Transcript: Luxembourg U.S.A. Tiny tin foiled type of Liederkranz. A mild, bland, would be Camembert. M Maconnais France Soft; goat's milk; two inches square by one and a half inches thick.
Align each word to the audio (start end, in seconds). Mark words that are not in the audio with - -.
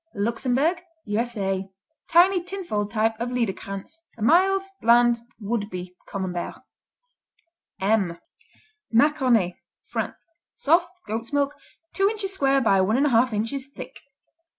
Luxembourg 0.15 0.81
U.S.A. 1.05 1.69
Tiny 2.09 2.41
tin 2.41 2.63
foiled 2.63 2.89
type 2.89 3.13
of 3.19 3.29
Liederkranz. 3.29 3.97
A 4.17 4.23
mild, 4.23 4.63
bland, 4.81 5.19
would 5.39 5.69
be 5.69 5.93
Camembert. 6.09 6.59
M 7.79 8.17
Maconnais 8.91 9.57
France 9.85 10.27
Soft; 10.55 10.89
goat's 11.07 11.31
milk; 11.31 11.53
two 11.93 12.09
inches 12.09 12.33
square 12.33 12.61
by 12.61 12.81
one 12.81 12.97
and 12.97 13.05
a 13.05 13.09
half 13.09 13.31
inches 13.31 13.67
thick. 13.67 13.99